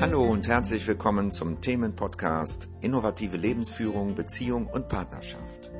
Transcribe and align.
Hallo 0.00 0.24
und 0.24 0.48
herzlich 0.48 0.86
willkommen 0.86 1.30
zum 1.30 1.60
Themenpodcast 1.60 2.70
Innovative 2.80 3.36
Lebensführung, 3.36 4.14
Beziehung 4.14 4.66
und 4.66 4.88
Partnerschaft. 4.88 5.70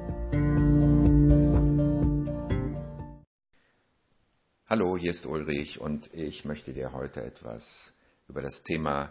Hallo, 4.67 4.99
hier 4.99 5.11
ist 5.11 5.25
Ulrich 5.25 5.81
und 5.81 6.13
ich 6.13 6.45
möchte 6.45 6.75
dir 6.75 6.93
heute 6.93 7.23
etwas 7.23 7.95
über 8.29 8.43
das 8.43 8.63
Thema 8.63 9.11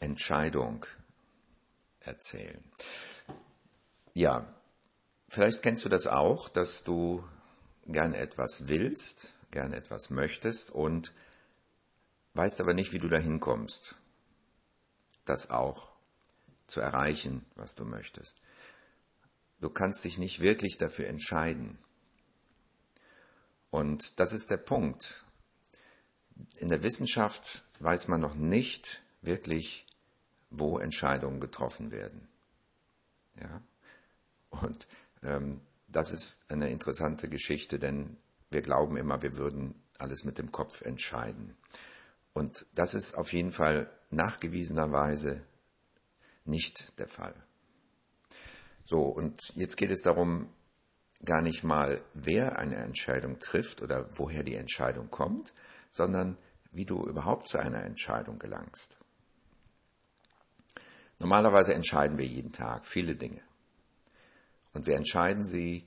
Entscheidung 0.00 0.84
erzählen. 2.00 2.64
Ja, 4.14 4.52
vielleicht 5.28 5.62
kennst 5.62 5.84
du 5.84 5.88
das 5.88 6.08
auch, 6.08 6.48
dass 6.48 6.82
du 6.82 7.22
gerne 7.86 8.16
etwas 8.16 8.66
willst, 8.66 9.32
gerne 9.52 9.76
etwas 9.76 10.10
möchtest 10.10 10.70
und 10.70 11.12
weißt 12.34 12.60
aber 12.60 12.74
nicht, 12.74 12.92
wie 12.92 12.98
du 12.98 13.08
dahin 13.08 13.38
kommst, 13.38 13.94
das 15.24 15.50
auch 15.50 15.92
zu 16.66 16.80
erreichen, 16.80 17.44
was 17.56 17.74
du 17.74 17.84
möchtest. 17.84 18.40
Du 19.60 19.70
kannst 19.70 20.04
dich 20.04 20.18
nicht 20.18 20.40
wirklich 20.40 20.78
dafür 20.78 21.06
entscheiden. 21.06 21.78
Und 23.70 24.18
das 24.18 24.32
ist 24.32 24.50
der 24.50 24.56
Punkt. 24.56 25.24
In 26.56 26.68
der 26.68 26.82
Wissenschaft 26.82 27.62
weiß 27.80 28.08
man 28.08 28.20
noch 28.20 28.34
nicht 28.34 29.02
wirklich, 29.22 29.86
wo 30.50 30.78
Entscheidungen 30.78 31.40
getroffen 31.40 31.92
werden. 31.92 32.28
Ja? 33.40 33.62
Und 34.50 34.88
ähm, 35.22 35.60
das 35.88 36.12
ist 36.12 36.50
eine 36.50 36.70
interessante 36.70 37.28
Geschichte, 37.28 37.78
denn 37.78 38.16
wir 38.50 38.62
glauben 38.62 38.96
immer, 38.96 39.22
wir 39.22 39.36
würden 39.36 39.80
alles 39.98 40.24
mit 40.24 40.38
dem 40.38 40.50
Kopf 40.50 40.82
entscheiden. 40.82 41.56
Und 42.32 42.66
das 42.74 42.94
ist 42.94 43.14
auf 43.14 43.32
jeden 43.32 43.52
Fall 43.52 43.90
nachgewiesenerweise 44.10 45.44
nicht 46.44 46.98
der 46.98 47.08
Fall. 47.08 47.34
So, 48.84 49.02
und 49.02 49.38
jetzt 49.54 49.76
geht 49.76 49.90
es 49.90 50.02
darum, 50.02 50.52
gar 51.24 51.42
nicht 51.42 51.64
mal, 51.64 52.02
wer 52.14 52.58
eine 52.58 52.76
Entscheidung 52.76 53.38
trifft 53.38 53.82
oder 53.82 54.08
woher 54.18 54.42
die 54.42 54.56
Entscheidung 54.56 55.10
kommt, 55.10 55.52
sondern 55.90 56.36
wie 56.72 56.84
du 56.84 57.04
überhaupt 57.06 57.48
zu 57.48 57.58
einer 57.58 57.84
Entscheidung 57.84 58.38
gelangst. 58.38 58.96
Normalerweise 61.18 61.74
entscheiden 61.74 62.16
wir 62.16 62.26
jeden 62.26 62.52
Tag 62.52 62.86
viele 62.86 63.14
Dinge. 63.14 63.42
Und 64.72 64.86
wir 64.86 64.96
entscheiden 64.96 65.44
sie, 65.44 65.86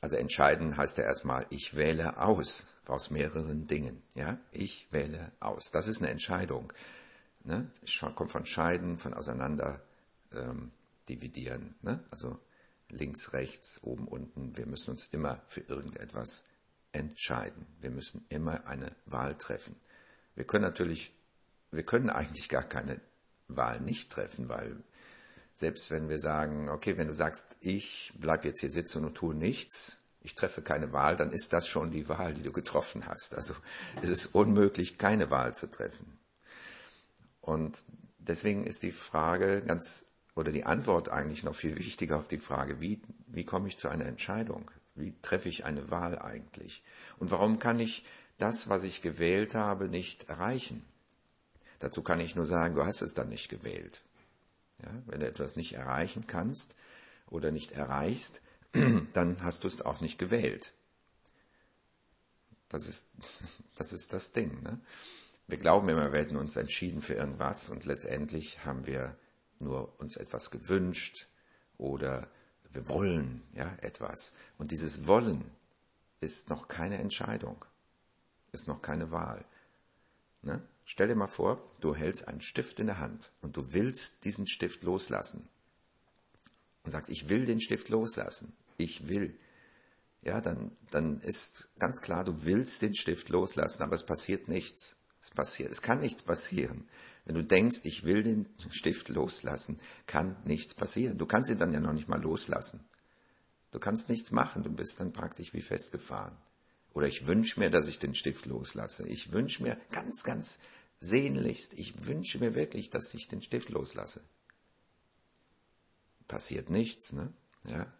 also 0.00 0.16
entscheiden 0.16 0.76
heißt 0.76 0.98
ja 0.98 1.04
erstmal, 1.04 1.46
ich 1.50 1.74
wähle 1.74 2.18
aus 2.18 2.68
aus 2.90 3.10
mehreren 3.10 3.66
Dingen. 3.66 4.02
Ja, 4.14 4.38
ich 4.50 4.88
wähle 4.90 5.32
aus. 5.40 5.70
Das 5.70 5.86
ist 5.86 6.02
eine 6.02 6.10
Entscheidung. 6.10 6.72
Ne? 7.44 7.70
Kommt 8.14 8.30
von 8.30 8.46
Scheiden, 8.46 8.98
von 8.98 9.14
auseinander 9.14 9.80
ähm, 10.32 10.72
dividieren. 11.08 11.74
Ne? 11.82 12.02
Also 12.10 12.38
links, 12.88 13.32
rechts, 13.32 13.82
oben, 13.82 14.08
unten. 14.08 14.56
Wir 14.56 14.66
müssen 14.66 14.90
uns 14.90 15.06
immer 15.06 15.40
für 15.46 15.60
irgendetwas 15.60 16.46
entscheiden. 16.92 17.66
Wir 17.80 17.90
müssen 17.90 18.24
immer 18.28 18.66
eine 18.66 18.90
Wahl 19.06 19.36
treffen. 19.36 19.76
Wir 20.34 20.44
können 20.44 20.64
natürlich, 20.64 21.12
wir 21.70 21.84
können 21.84 22.10
eigentlich 22.10 22.48
gar 22.48 22.62
keine 22.62 23.00
Wahl 23.48 23.80
nicht 23.80 24.10
treffen, 24.10 24.48
weil 24.48 24.76
selbst 25.54 25.90
wenn 25.90 26.08
wir 26.08 26.18
sagen, 26.18 26.68
okay, 26.68 26.96
wenn 26.96 27.08
du 27.08 27.14
sagst, 27.14 27.56
ich 27.60 28.12
bleib 28.18 28.44
jetzt 28.44 28.60
hier 28.60 28.70
sitzen 28.70 29.04
und 29.04 29.14
tue 29.14 29.34
nichts, 29.34 29.98
ich 30.22 30.34
treffe 30.34 30.62
keine 30.62 30.92
Wahl, 30.92 31.16
dann 31.16 31.32
ist 31.32 31.52
das 31.52 31.66
schon 31.66 31.90
die 31.90 32.08
Wahl, 32.08 32.34
die 32.34 32.42
du 32.42 32.52
getroffen 32.52 33.06
hast. 33.06 33.34
Also 33.34 33.54
es 34.02 34.08
ist 34.08 34.34
unmöglich, 34.34 34.98
keine 34.98 35.30
Wahl 35.30 35.54
zu 35.54 35.70
treffen. 35.70 36.19
Und 37.40 37.84
deswegen 38.18 38.66
ist 38.66 38.82
die 38.82 38.92
Frage 38.92 39.62
ganz, 39.62 40.12
oder 40.34 40.52
die 40.52 40.64
Antwort 40.64 41.08
eigentlich 41.08 41.42
noch 41.42 41.54
viel 41.54 41.78
wichtiger 41.78 42.18
auf 42.18 42.28
die 42.28 42.38
Frage, 42.38 42.80
wie, 42.80 43.00
wie 43.26 43.44
komme 43.44 43.68
ich 43.68 43.78
zu 43.78 43.88
einer 43.88 44.06
Entscheidung? 44.06 44.70
Wie 44.94 45.14
treffe 45.22 45.48
ich 45.48 45.64
eine 45.64 45.90
Wahl 45.90 46.18
eigentlich? 46.18 46.82
Und 47.18 47.30
warum 47.30 47.58
kann 47.58 47.80
ich 47.80 48.04
das, 48.38 48.68
was 48.68 48.82
ich 48.82 49.02
gewählt 49.02 49.54
habe, 49.54 49.88
nicht 49.88 50.28
erreichen? 50.28 50.84
Dazu 51.78 52.02
kann 52.02 52.20
ich 52.20 52.36
nur 52.36 52.46
sagen, 52.46 52.74
du 52.74 52.84
hast 52.84 53.00
es 53.00 53.14
dann 53.14 53.30
nicht 53.30 53.48
gewählt. 53.48 54.02
Ja, 54.82 54.90
wenn 55.06 55.20
du 55.20 55.26
etwas 55.26 55.56
nicht 55.56 55.74
erreichen 55.74 56.26
kannst 56.26 56.74
oder 57.28 57.50
nicht 57.50 57.72
erreichst, 57.72 58.42
dann 59.12 59.42
hast 59.42 59.64
du 59.64 59.68
es 59.68 59.82
auch 59.82 60.00
nicht 60.00 60.18
gewählt. 60.18 60.72
Das 62.68 62.86
ist 62.86 63.10
das, 63.76 63.92
ist 63.92 64.12
das 64.12 64.32
Ding. 64.32 64.62
Ne? 64.62 64.80
Wir 65.50 65.58
glauben 65.58 65.88
immer, 65.88 66.12
wir 66.12 66.20
hätten 66.20 66.36
uns 66.36 66.54
entschieden 66.54 67.02
für 67.02 67.14
irgendwas 67.14 67.70
und 67.70 67.84
letztendlich 67.84 68.64
haben 68.64 68.86
wir 68.86 69.16
nur 69.58 69.98
uns 69.98 70.14
etwas 70.14 70.52
gewünscht 70.52 71.26
oder 71.76 72.28
wir 72.70 72.88
wollen 72.88 73.42
ja 73.52 73.68
etwas. 73.80 74.34
Und 74.58 74.70
dieses 74.70 75.08
Wollen 75.08 75.44
ist 76.20 76.50
noch 76.50 76.68
keine 76.68 76.98
Entscheidung, 76.98 77.64
ist 78.52 78.68
noch 78.68 78.80
keine 78.80 79.10
Wahl. 79.10 79.44
Ne? 80.42 80.62
Stell 80.84 81.08
dir 81.08 81.16
mal 81.16 81.26
vor, 81.26 81.60
du 81.80 81.96
hältst 81.96 82.28
einen 82.28 82.42
Stift 82.42 82.78
in 82.78 82.86
der 82.86 83.00
Hand 83.00 83.32
und 83.42 83.56
du 83.56 83.72
willst 83.72 84.24
diesen 84.24 84.46
Stift 84.46 84.84
loslassen 84.84 85.48
und 86.84 86.92
sagst, 86.92 87.10
ich 87.10 87.28
will 87.28 87.44
den 87.44 87.60
Stift 87.60 87.88
loslassen, 87.88 88.52
ich 88.76 89.08
will, 89.08 89.36
ja, 90.22 90.40
dann, 90.40 90.70
dann 90.92 91.20
ist 91.22 91.72
ganz 91.80 92.02
klar, 92.02 92.22
du 92.22 92.44
willst 92.44 92.82
den 92.82 92.94
Stift 92.94 93.30
loslassen, 93.30 93.82
aber 93.82 93.96
es 93.96 94.06
passiert 94.06 94.46
nichts. 94.46 94.99
Es 95.20 95.30
passiert, 95.30 95.70
es 95.70 95.82
kann 95.82 96.00
nichts 96.00 96.22
passieren. 96.22 96.88
Wenn 97.24 97.34
du 97.34 97.44
denkst, 97.44 97.80
ich 97.84 98.04
will 98.04 98.22
den 98.22 98.48
Stift 98.70 99.08
loslassen, 99.08 99.78
kann 100.06 100.36
nichts 100.44 100.74
passieren. 100.74 101.18
Du 101.18 101.26
kannst 101.26 101.50
ihn 101.50 101.58
dann 101.58 101.72
ja 101.72 101.80
noch 101.80 101.92
nicht 101.92 102.08
mal 102.08 102.20
loslassen. 102.20 102.80
Du 103.70 103.78
kannst 103.78 104.08
nichts 104.08 104.30
machen, 104.30 104.64
du 104.64 104.70
bist 104.70 104.98
dann 104.98 105.12
praktisch 105.12 105.52
wie 105.52 105.62
festgefahren. 105.62 106.36
Oder 106.92 107.06
ich 107.06 107.26
wünsche 107.26 107.60
mir, 107.60 107.70
dass 107.70 107.86
ich 107.86 107.98
den 107.98 108.14
Stift 108.14 108.46
loslasse. 108.46 109.06
Ich 109.06 109.32
wünsche 109.32 109.62
mir 109.62 109.78
ganz, 109.92 110.24
ganz 110.24 110.60
sehnlichst, 110.98 111.74
ich 111.74 112.06
wünsche 112.06 112.38
mir 112.38 112.54
wirklich, 112.54 112.90
dass 112.90 113.14
ich 113.14 113.28
den 113.28 113.42
Stift 113.42 113.68
loslasse 113.68 114.22
passiert 116.30 116.70
nichts, 116.70 117.12
ne? 117.12 117.32
Ja. 117.64 117.92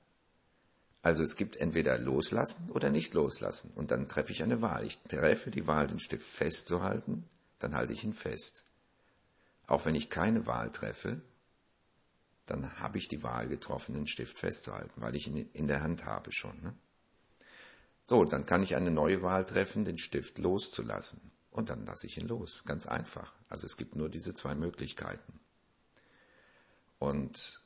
Also 1.02 1.22
es 1.22 1.36
gibt 1.36 1.56
entweder 1.56 1.98
loslassen 1.98 2.70
oder 2.70 2.90
nicht 2.90 3.14
loslassen. 3.14 3.72
Und 3.74 3.90
dann 3.90 4.08
treffe 4.08 4.32
ich 4.32 4.42
eine 4.42 4.60
Wahl. 4.60 4.84
Ich 4.84 5.02
treffe 5.02 5.50
die 5.50 5.66
Wahl, 5.66 5.86
den 5.86 6.00
Stift 6.00 6.28
festzuhalten, 6.28 7.28
dann 7.58 7.74
halte 7.74 7.92
ich 7.92 8.04
ihn 8.04 8.12
fest. 8.12 8.64
Auch 9.66 9.86
wenn 9.86 9.94
ich 9.94 10.10
keine 10.10 10.46
Wahl 10.46 10.70
treffe, 10.70 11.22
dann 12.46 12.80
habe 12.80 12.98
ich 12.98 13.08
die 13.08 13.22
Wahl 13.22 13.48
getroffen, 13.48 13.94
den 13.94 14.08
Stift 14.08 14.38
festzuhalten, 14.38 15.00
weil 15.00 15.14
ich 15.14 15.28
ihn 15.28 15.48
in 15.52 15.68
der 15.68 15.82
Hand 15.82 16.04
habe 16.04 16.32
schon. 16.32 16.60
Ne? 16.60 16.74
So, 18.04 18.24
dann 18.24 18.44
kann 18.44 18.62
ich 18.62 18.74
eine 18.74 18.90
neue 18.90 19.22
Wahl 19.22 19.44
treffen, 19.44 19.84
den 19.84 19.98
Stift 19.98 20.38
loszulassen. 20.38 21.30
Und 21.52 21.70
dann 21.70 21.86
lasse 21.86 22.06
ich 22.06 22.18
ihn 22.18 22.26
los. 22.26 22.64
Ganz 22.64 22.86
einfach. 22.86 23.32
Also 23.48 23.66
es 23.66 23.76
gibt 23.76 23.96
nur 23.96 24.08
diese 24.08 24.34
zwei 24.34 24.54
Möglichkeiten. 24.54 25.40
Und 26.98 27.62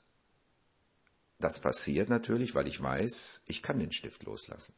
das 1.38 1.60
passiert 1.60 2.08
natürlich, 2.08 2.54
weil 2.54 2.68
ich 2.68 2.80
weiß, 2.80 3.42
ich 3.46 3.62
kann 3.62 3.78
den 3.78 3.92
Stift 3.92 4.22
loslassen. 4.24 4.74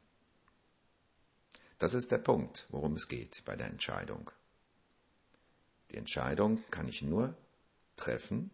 Das 1.79 1.95
ist 1.95 2.11
der 2.11 2.19
Punkt, 2.19 2.67
worum 2.71 2.95
es 2.95 3.09
geht 3.09 3.45
bei 3.45 3.57
der 3.57 3.67
Entscheidung. 3.67 4.31
Die 5.91 5.97
Entscheidung 5.97 6.63
kann 6.71 6.89
ich 6.89 7.03
nur 7.03 7.37
treffen, 7.97 8.51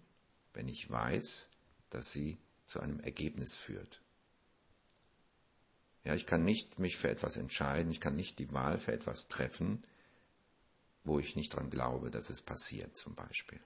wenn 0.52 0.68
ich 0.68 0.90
weiß, 0.90 1.50
dass 1.90 2.12
sie 2.12 2.38
zu 2.64 2.80
einem 2.80 3.00
Ergebnis 3.00 3.56
führt. 3.56 4.02
Ja, 6.04 6.14
ich 6.14 6.26
kann 6.26 6.44
nicht 6.44 6.78
mich 6.78 6.96
für 6.96 7.08
etwas 7.08 7.36
entscheiden, 7.36 7.92
ich 7.92 8.00
kann 8.00 8.16
nicht 8.16 8.38
die 8.40 8.52
Wahl 8.52 8.78
für 8.78 8.92
etwas 8.92 9.28
treffen, 9.28 9.82
wo 11.04 11.18
ich 11.18 11.36
nicht 11.36 11.54
dran 11.54 11.70
glaube, 11.70 12.10
dass 12.10 12.30
es 12.30 12.42
passiert, 12.42 12.96
zum 12.96 13.14
Beispiel. 13.14 13.60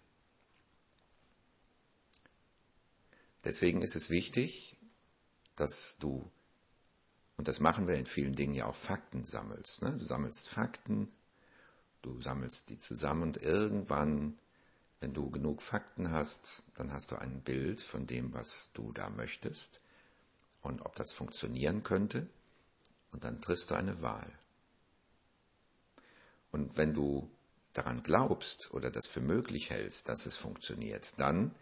Deswegen 3.47 3.81
ist 3.81 3.95
es 3.95 4.11
wichtig, 4.11 4.77
dass 5.55 5.99
du, 5.99 6.29
und 7.37 7.47
das 7.47 7.61
machen 7.61 7.87
wir 7.87 7.95
in 7.95 8.05
vielen 8.05 8.35
Dingen 8.35 8.55
ja 8.55 8.67
auch, 8.67 8.75
Fakten 8.75 9.23
sammelst. 9.23 9.83
Ne? 9.83 9.93
Du 9.93 10.05
sammelst 10.05 10.49
Fakten, 10.49 11.13
du 12.03 12.21
sammelst 12.21 12.71
die 12.71 12.79
zusammen 12.79 13.23
und 13.23 13.37
irgendwann, 13.37 14.37
wenn 14.99 15.15
du 15.15 15.31
genug 15.31 15.63
Fakten 15.63 16.11
hast, 16.11 16.65
dann 16.75 16.93
hast 16.93 17.13
du 17.13 17.21
ein 17.21 17.41
Bild 17.43 17.81
von 17.81 18.09
dem, 18.09 18.35
was 18.35 18.73
du 18.73 18.93
da 18.93 19.11
möchtest 19.11 19.81
und 20.63 20.83
ob 20.85 20.97
das 20.97 21.13
funktionieren 21.13 21.85
könnte 21.85 22.29
und 23.13 23.23
dann 23.23 23.41
triffst 23.41 23.71
du 23.71 23.77
eine 23.77 24.03
Wahl. 24.03 24.29
Und 26.51 26.77
wenn 26.77 26.95
du 26.95 27.31
daran 27.75 28.03
glaubst 28.03 28.75
oder 28.75 28.91
das 28.91 29.07
für 29.07 29.21
möglich 29.21 29.71
hältst, 29.71 30.09
dass 30.09 30.27
es 30.27 30.37
funktioniert, 30.37 31.15
dann 31.21 31.55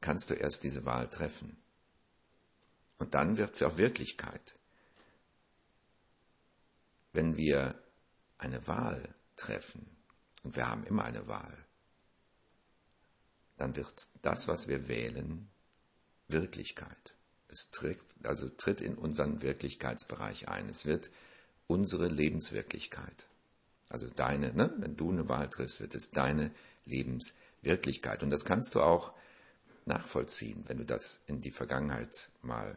kannst 0.00 0.30
du 0.30 0.34
erst 0.34 0.64
diese 0.64 0.84
Wahl 0.84 1.08
treffen. 1.08 1.56
Und 2.98 3.14
dann 3.14 3.36
wird 3.36 3.56
sie 3.56 3.64
auch 3.64 3.76
Wirklichkeit. 3.76 4.58
Wenn 7.12 7.36
wir 7.36 7.80
eine 8.38 8.66
Wahl 8.66 9.14
treffen, 9.36 9.86
und 10.42 10.56
wir 10.56 10.68
haben 10.68 10.84
immer 10.84 11.04
eine 11.04 11.26
Wahl, 11.26 11.66
dann 13.56 13.74
wird 13.76 13.92
das, 14.22 14.48
was 14.48 14.68
wir 14.68 14.88
wählen, 14.88 15.48
Wirklichkeit. 16.28 17.14
Es 17.48 17.70
tritt, 17.70 17.98
also 18.22 18.48
tritt 18.48 18.80
in 18.80 18.96
unseren 18.96 19.42
Wirklichkeitsbereich 19.42 20.48
ein. 20.48 20.68
Es 20.68 20.86
wird 20.86 21.10
unsere 21.66 22.08
Lebenswirklichkeit. 22.08 23.26
Also 23.88 24.08
deine, 24.08 24.52
ne? 24.54 24.72
wenn 24.78 24.96
du 24.96 25.10
eine 25.10 25.28
Wahl 25.28 25.48
triffst, 25.48 25.80
wird 25.80 25.94
es 25.94 26.10
deine 26.10 26.52
Lebenswirklichkeit. 26.84 28.22
Und 28.22 28.30
das 28.30 28.44
kannst 28.44 28.74
du 28.74 28.82
auch 28.82 29.14
nachvollziehen, 29.88 30.64
wenn 30.68 30.78
du 30.78 30.84
das 30.84 31.22
in 31.26 31.40
die 31.40 31.50
Vergangenheit 31.50 32.30
mal 32.42 32.76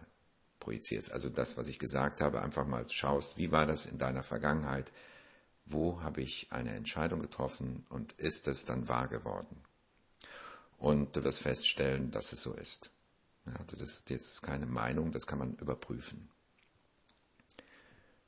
projizierst. 0.59 1.11
Also 1.11 1.29
das, 1.29 1.57
was 1.57 1.67
ich 1.67 1.77
gesagt 1.77 2.21
habe, 2.21 2.41
einfach 2.41 2.65
mal 2.65 2.87
schaust, 2.89 3.37
wie 3.37 3.51
war 3.51 3.67
das 3.67 3.85
in 3.85 3.97
deiner 3.97 4.23
Vergangenheit? 4.23 4.91
Wo 5.65 6.01
habe 6.01 6.21
ich 6.21 6.47
eine 6.51 6.71
Entscheidung 6.71 7.19
getroffen 7.19 7.85
und 7.89 8.13
ist 8.13 8.47
es 8.47 8.65
dann 8.65 8.87
wahr 8.87 9.07
geworden? 9.07 9.61
Und 10.79 11.15
du 11.15 11.23
wirst 11.23 11.43
feststellen, 11.43 12.09
dass 12.11 12.33
es 12.33 12.41
so 12.41 12.53
ist. 12.53 12.91
Ja, 13.45 13.53
das, 13.67 13.81
ist 13.81 14.09
das 14.09 14.21
ist 14.21 14.41
keine 14.41 14.65
Meinung, 14.65 15.11
das 15.11 15.27
kann 15.27 15.39
man 15.39 15.55
überprüfen. 15.55 16.29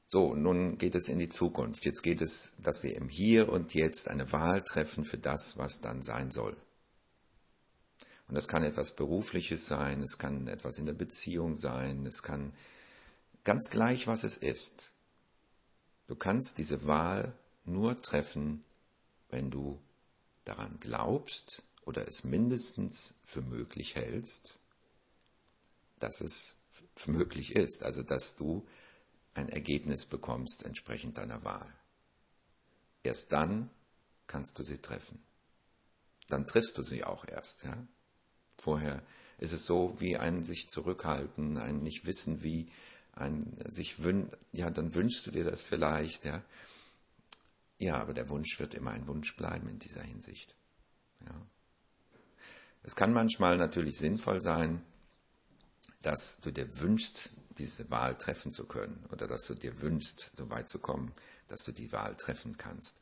So, 0.06 0.36
nun 0.36 0.78
geht 0.78 0.96
es 0.96 1.10
in 1.10 1.18
die 1.18 1.30
Zukunft. 1.30 1.86
Jetzt 1.86 2.04
geht 2.04 2.22
es, 2.22 2.58
dass 2.62 2.84
wir 2.84 2.96
im 2.96 3.10
Hier 3.10 3.50
und 3.50 3.74
Jetzt 3.74 4.10
eine 4.10 4.32
Wahl 4.32 4.62
treffen 4.64 5.06
für 5.06 5.18
das, 5.18 5.58
was 5.58 5.82
dann 5.82 6.04
sein 6.04 6.30
soll. 6.30 6.56
Und 8.34 8.38
das 8.38 8.48
kann 8.48 8.64
etwas 8.64 8.96
Berufliches 8.96 9.68
sein, 9.68 10.02
es 10.02 10.18
kann 10.18 10.48
etwas 10.48 10.80
in 10.80 10.88
der 10.88 10.94
Beziehung 10.94 11.56
sein, 11.56 12.08
es 12.08 12.24
kann 12.24 12.52
ganz 13.44 13.70
gleich, 13.70 14.08
was 14.08 14.24
es 14.24 14.38
ist. 14.38 14.94
Du 16.08 16.16
kannst 16.16 16.58
diese 16.58 16.88
Wahl 16.88 17.38
nur 17.64 18.02
treffen, 18.02 18.66
wenn 19.30 19.52
du 19.52 19.80
daran 20.46 20.80
glaubst 20.80 21.62
oder 21.86 22.08
es 22.08 22.24
mindestens 22.24 23.20
für 23.24 23.44
möglich 23.44 23.94
hältst, 23.94 24.56
dass 26.00 26.20
es 26.20 26.56
möglich 27.06 27.56
ist, 27.56 27.84
also 27.84 28.02
dass 28.02 28.36
du 28.36 28.68
ein 29.36 29.50
Ergebnis 29.50 30.08
bekommst 30.08 30.64
entsprechend 30.64 31.20
deiner 31.20 31.44
Wahl. 31.44 31.72
Erst 33.04 33.32
dann 33.32 33.70
kannst 34.26 34.58
du 34.58 34.64
sie 34.64 34.80
treffen. 34.80 35.24
Dann 36.30 36.48
triffst 36.48 36.80
du 36.80 36.82
sie 36.82 37.04
auch 37.04 37.28
erst. 37.28 37.66
Ja? 37.66 37.78
Vorher 38.58 39.04
ist 39.38 39.54
es 39.54 39.66
so 39.66 40.00
wie 40.00 40.18
ein 40.18 40.44
sich 40.44 40.70
zurückhalten, 40.70 41.58
ein 41.58 41.80
nicht 41.80 42.06
wissen 42.06 42.44
wie, 42.44 42.72
ein 43.14 43.58
sich 43.66 44.04
wün 44.04 44.30
ja, 44.52 44.70
dann 44.70 44.94
wünschst 44.96 45.28
du 45.28 45.32
dir 45.32 45.44
das 45.44 45.62
vielleicht, 45.62 46.26
ja. 46.26 46.44
Ja, 47.78 47.98
aber 47.98 48.14
der 48.14 48.30
Wunsch 48.30 48.60
wird 48.60 48.74
immer 48.74 48.92
ein 48.92 49.08
Wunsch 49.08 49.36
bleiben 49.36 49.68
in 49.68 49.80
dieser 49.80 50.04
Hinsicht. 50.04 50.56
Ja. 51.26 51.48
Es 52.84 52.96
kann 52.96 53.14
manchmal 53.14 53.58
natürlich 53.58 53.98
sinnvoll 53.98 54.42
sein, 54.42 54.84
dass 56.02 56.42
du 56.42 56.52
dir 56.52 56.80
wünschst, 56.80 57.32
diese 57.58 57.90
Wahl 57.92 58.18
treffen 58.18 58.52
zu 58.52 58.66
können 58.66 59.06
oder 59.12 59.28
dass 59.28 59.46
du 59.46 59.54
dir 59.54 59.82
wünschst, 59.82 60.36
so 60.36 60.50
weit 60.50 60.70
zu 60.70 60.80
kommen, 60.80 61.14
dass 61.48 61.64
du 61.64 61.72
die 61.72 61.92
Wahl 61.92 62.16
treffen 62.16 62.58
kannst. 62.58 63.00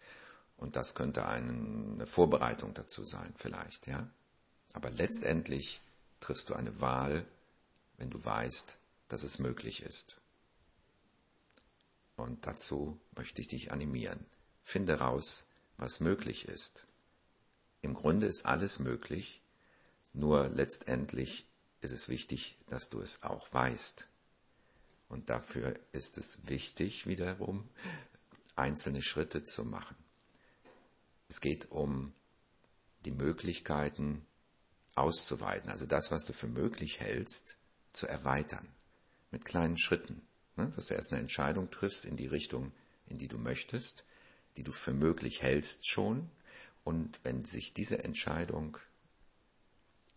Und 0.57 0.75
das 0.75 0.93
könnte 0.93 1.25
eine 1.25 2.05
Vorbereitung 2.05 2.73
dazu 2.73 3.03
sein, 3.03 3.33
vielleicht, 3.35 3.87
ja. 3.87 4.09
Aber 4.73 4.89
letztendlich 4.89 5.81
triffst 6.19 6.49
du 6.49 6.53
eine 6.53 6.79
Wahl, 6.79 7.25
wenn 7.97 8.09
du 8.09 8.23
weißt, 8.23 8.77
dass 9.07 9.23
es 9.23 9.39
möglich 9.39 9.83
ist. 9.83 10.17
Und 12.15 12.45
dazu 12.45 12.99
möchte 13.15 13.41
ich 13.41 13.47
dich 13.47 13.71
animieren. 13.71 14.25
Finde 14.63 14.99
raus, 14.99 15.47
was 15.77 15.99
möglich 15.99 16.45
ist. 16.45 16.85
Im 17.81 17.95
Grunde 17.95 18.27
ist 18.27 18.45
alles 18.45 18.79
möglich, 18.79 19.41
nur 20.13 20.49
letztendlich 20.49 21.45
ist 21.81 21.91
es 21.91 22.09
wichtig, 22.09 22.57
dass 22.67 22.89
du 22.89 23.01
es 23.01 23.23
auch 23.23 23.51
weißt. 23.53 24.07
Und 25.09 25.29
dafür 25.29 25.77
ist 25.91 26.17
es 26.17 26.47
wichtig, 26.47 27.07
wiederum 27.07 27.67
einzelne 28.55 29.01
Schritte 29.01 29.43
zu 29.43 29.65
machen. 29.65 29.95
Es 31.27 31.41
geht 31.41 31.71
um 31.71 32.13
die 33.05 33.11
Möglichkeiten 33.11 34.25
auszuweiten, 34.95 35.69
also 35.69 35.85
das, 35.85 36.11
was 36.11 36.25
du 36.25 36.33
für 36.33 36.47
möglich 36.47 36.99
hältst, 36.99 37.57
zu 37.93 38.07
erweitern, 38.07 38.67
mit 39.31 39.45
kleinen 39.45 39.77
Schritten, 39.77 40.21
ne? 40.55 40.71
dass 40.75 40.87
du 40.87 40.93
erst 40.93 41.11
eine 41.11 41.21
Entscheidung 41.21 41.69
triffst 41.71 42.05
in 42.05 42.15
die 42.15 42.27
Richtung, 42.27 42.71
in 43.07 43.17
die 43.17 43.27
du 43.27 43.37
möchtest, 43.37 44.05
die 44.57 44.63
du 44.63 44.71
für 44.71 44.93
möglich 44.93 45.41
hältst 45.41 45.89
schon, 45.89 46.29
und 46.83 47.19
wenn 47.23 47.45
sich 47.45 47.73
diese 47.73 48.03
Entscheidung 48.03 48.77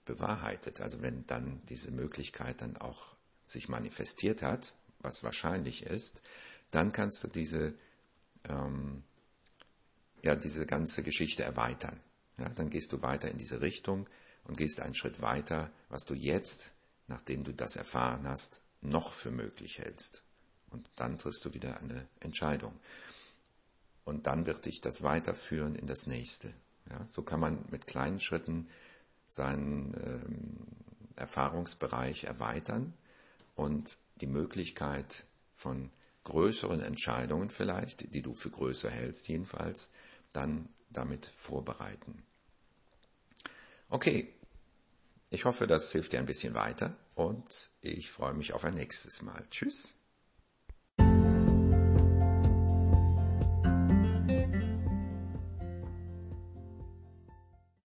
bewahrheitet, 0.05 0.81
also 0.81 1.03
wenn 1.03 1.27
dann 1.27 1.63
diese 1.69 1.91
Möglichkeit 1.91 2.61
dann 2.61 2.77
auch 2.77 3.17
sich 3.47 3.69
manifestiert 3.69 4.43
hat, 4.43 4.75
was 5.01 5.23
wahrscheinlich 5.23 5.85
ist, 5.85 6.23
dann 6.71 6.93
kannst 6.93 7.23
du 7.23 7.29
diese, 7.29 7.75
ähm, 8.49 9.05
ja, 10.23 10.35
diese 10.35 10.67
ganze 10.67 11.03
Geschichte 11.03 11.43
erweitern. 11.43 12.01
Ja, 12.39 12.49
dann 12.49 12.71
gehst 12.71 12.93
du 12.93 13.03
weiter 13.03 13.31
in 13.31 13.39
diese 13.39 13.61
Richtung 13.61 14.09
und 14.45 14.57
gehst 14.57 14.81
einen 14.81 14.95
Schritt 14.95 15.21
weiter, 15.21 15.71
was 15.89 16.05
du 16.05 16.15
jetzt, 16.15 16.73
nachdem 17.09 17.45
du 17.45 17.53
das 17.53 17.77
erfahren 17.77 18.27
hast, 18.27 18.63
noch 18.81 19.13
für 19.13 19.31
möglich 19.31 19.79
hältst. 19.79 20.23
Und 20.71 20.89
dann 20.97 21.19
triffst 21.19 21.45
du 21.45 21.55
wieder 21.55 21.79
eine 21.81 22.07
Entscheidung. 22.21 22.79
Und 24.05 24.27
dann 24.27 24.47
wird 24.47 24.67
dich 24.67 24.81
das 24.81 25.03
weiterführen 25.03 25.77
in 25.77 25.87
das 25.87 26.07
nächste. 26.07 26.53
Ja, 26.91 27.07
so 27.09 27.23
kann 27.23 27.41
man 27.41 27.65
mit 27.71 27.87
kleinen 27.87 28.21
Schritten 28.21 28.69
seinen 29.27 29.95
ähm, 29.95 30.67
Erfahrungsbereich 31.17 32.25
erweitern 32.25 32.93
und 33.55 33.97
die 34.17 34.27
Möglichkeit 34.27 35.25
von 35.55 35.91
größeren 36.25 36.81
Entscheidungen 36.81 37.51
vielleicht, 37.51 38.13
die 38.15 38.23
du 38.23 38.35
für 38.35 38.51
größer 38.51 38.91
hältst 38.91 39.29
jedenfalls, 39.29 39.93
dann 40.33 40.69
damit 40.91 41.27
vorbereiten. 41.27 42.23
Okay, 43.89 44.34
ich 45.35 45.45
hoffe, 45.45 45.67
das 45.67 45.93
hilft 45.93 46.13
dir 46.13 46.21
ein 46.21 46.27
bisschen 46.27 46.55
weiter 46.55 46.97
und 47.15 47.71
ich 47.81 48.11
freue 48.11 48.35
mich 48.35 48.53
auf 48.53 48.65
ein 48.65 48.75
nächstes 48.75 49.23
Mal. 49.23 49.45
Tschüss. 49.51 49.95